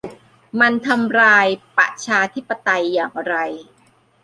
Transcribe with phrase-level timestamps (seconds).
[0.59, 1.47] มันทำลาย
[1.77, 3.35] ประชาธิปไตยอย่างไร